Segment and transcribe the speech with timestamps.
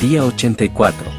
[0.00, 1.10] Día 84.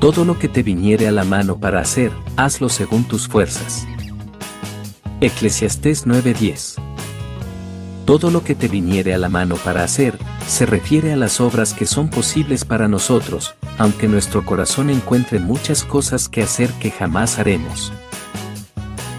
[0.00, 3.86] Todo lo que te viniere a la mano para hacer, hazlo según tus fuerzas.
[5.20, 6.74] Eclesiastés 9:10.
[8.06, 10.18] Todo lo que te viniere a la mano para hacer,
[10.48, 15.84] se refiere a las obras que son posibles para nosotros, aunque nuestro corazón encuentre muchas
[15.84, 17.92] cosas que hacer que jamás haremos.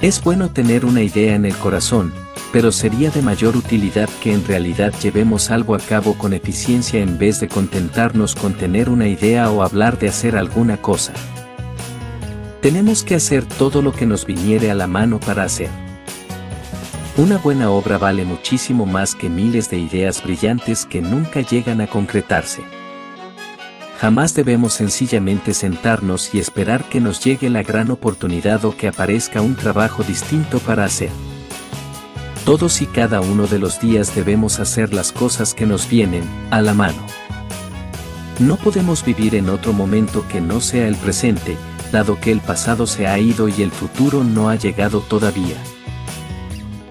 [0.02, 2.14] Es bueno tener una idea en el corazón,
[2.56, 7.18] pero sería de mayor utilidad que en realidad llevemos algo a cabo con eficiencia en
[7.18, 11.12] vez de contentarnos con tener una idea o hablar de hacer alguna cosa.
[12.62, 15.68] Tenemos que hacer todo lo que nos viniere a la mano para hacer.
[17.18, 21.88] Una buena obra vale muchísimo más que miles de ideas brillantes que nunca llegan a
[21.88, 22.62] concretarse.
[24.00, 29.42] Jamás debemos sencillamente sentarnos y esperar que nos llegue la gran oportunidad o que aparezca
[29.42, 31.10] un trabajo distinto para hacer.
[32.46, 36.62] Todos y cada uno de los días debemos hacer las cosas que nos vienen a
[36.62, 37.04] la mano.
[38.38, 41.58] No podemos vivir en otro momento que no sea el presente,
[41.92, 45.56] dado que el pasado se ha ido y el futuro no ha llegado todavía.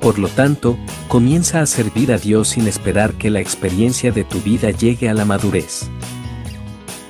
[0.01, 4.41] Por lo tanto, comienza a servir a Dios sin esperar que la experiencia de tu
[4.41, 5.89] vida llegue a la madurez.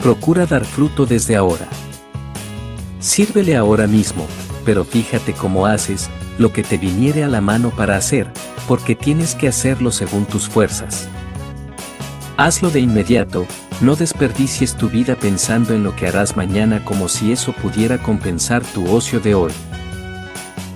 [0.03, 1.67] Procura dar fruto desde ahora.
[3.01, 4.27] Sírvele ahora mismo,
[4.67, 8.31] pero fíjate cómo haces, lo que te viniere a la mano para hacer,
[8.67, 11.09] porque tienes que hacerlo según tus fuerzas.
[12.37, 13.47] Hazlo de inmediato,
[13.81, 18.65] no desperdicies tu vida pensando en lo que harás mañana como si eso pudiera compensar
[18.65, 19.53] tu ocio de hoy.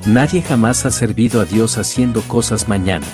[0.06, 3.06] Nadie jamás ha servido a Dios haciendo cosas mañana.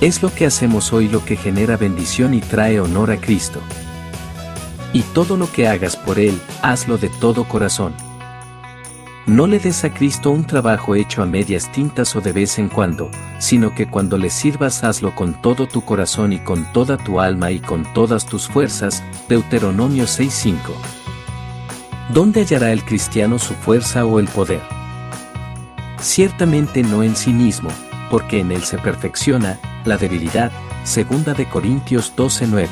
[0.00, 3.60] Es lo que hacemos hoy lo que genera bendición y trae honor a Cristo.
[4.92, 7.94] Y todo lo que hagas por Él, hazlo de todo corazón.
[9.26, 12.68] No le des a Cristo un trabajo hecho a medias tintas o de vez en
[12.68, 17.20] cuando, sino que cuando le sirvas hazlo con todo tu corazón y con toda tu
[17.20, 19.00] alma y con todas tus fuerzas.
[19.28, 20.56] Deuteronomio 6:5.
[22.12, 24.60] ¿Dónde hallará el cristiano su fuerza o el poder?
[26.00, 27.70] Ciertamente no en sí mismo,
[28.10, 30.50] porque en él se perfecciona la debilidad.
[30.82, 32.66] Segunda de Corintios 12:9.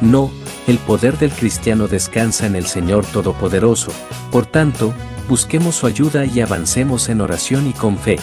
[0.00, 0.30] No,
[0.66, 3.92] el poder del cristiano descansa en el Señor Todopoderoso,
[4.30, 4.94] por tanto,
[5.32, 8.18] busquemos su ayuda y avancemos en oración y con fe.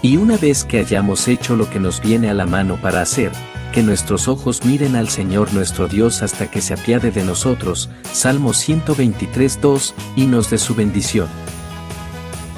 [0.00, 3.30] Y una vez que hayamos hecho lo que nos viene a la mano para hacer,
[3.74, 8.54] que nuestros ojos miren al Señor nuestro Dios hasta que se apiade de nosotros, Salmo
[8.54, 11.28] 123.2, y nos dé su bendición.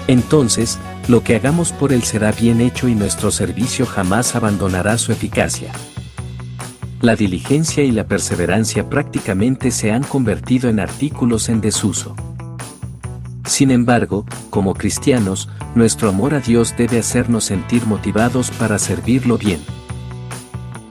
[0.06, 0.78] Entonces,
[1.08, 5.72] lo que hagamos por Él será bien hecho y nuestro servicio jamás abandonará su eficacia
[7.00, 12.16] la diligencia y la perseverancia prácticamente se han convertido en artículos en desuso.
[13.48, 19.60] Sin embargo, como cristianos, nuestro amor a Dios debe hacernos sentir motivados para servirlo bien.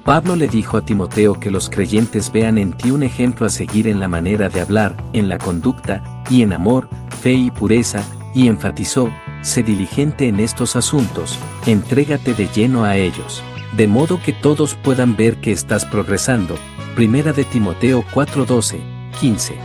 [0.04, 3.88] Pablo le dijo a Timoteo que los creyentes vean en ti un ejemplo a seguir
[3.88, 6.90] en la manera de hablar, en la conducta, y en amor,
[7.22, 8.04] fe y pureza,
[8.34, 9.10] y enfatizó,
[9.42, 13.44] sé diligente en estos asuntos, entrégate de lleno a ellos
[13.78, 16.56] de modo que todos puedan ver que estás progresando.
[16.96, 18.80] Primera de Timoteo 4:12,
[19.20, 19.56] 15.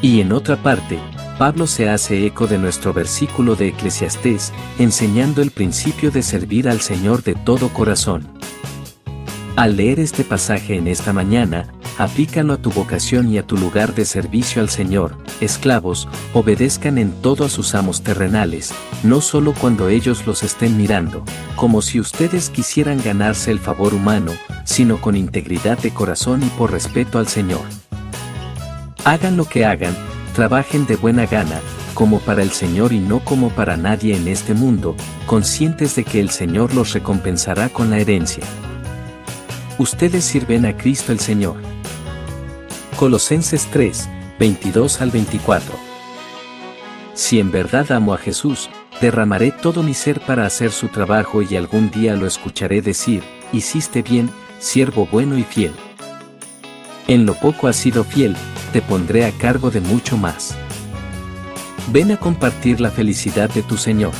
[0.00, 1.00] Y en otra parte,
[1.38, 6.80] Pablo se hace eco de nuestro versículo de Eclesiastés, enseñando el principio de servir al
[6.80, 8.26] Señor de todo corazón.
[9.54, 13.94] Al leer este pasaje en esta mañana, aplícalo a tu vocación y a tu lugar
[13.94, 15.16] de servicio al Señor.
[15.40, 18.72] Esclavos, obedezcan en todo a sus amos terrenales,
[19.04, 21.22] no solo cuando ellos los estén mirando,
[21.54, 24.32] como si ustedes quisieran ganarse el favor humano,
[24.64, 27.62] sino con integridad de corazón y por respeto al Señor.
[29.04, 29.96] Hagan lo que hagan,
[30.28, 31.60] trabajen de buena gana,
[31.94, 34.94] como para el Señor y no como para nadie en este mundo,
[35.26, 38.44] conscientes de que el Señor los recompensará con la herencia.
[39.78, 41.56] Ustedes sirven a Cristo el Señor.
[42.96, 45.74] Colosenses 3, 22 al 24.
[47.14, 51.56] Si en verdad amo a Jesús, derramaré todo mi ser para hacer su trabajo y
[51.56, 53.22] algún día lo escucharé decir,
[53.52, 55.72] hiciste bien, siervo bueno y fiel.
[57.08, 58.36] En lo poco has sido fiel,
[58.70, 60.54] te pondré a cargo de mucho más.
[61.90, 64.12] Ven a compartir la felicidad de tu Señor.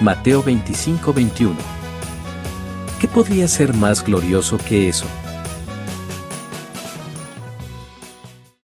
[0.00, 1.54] Mateo 25-21
[3.00, 5.06] ¿Qué podría ser más glorioso que eso?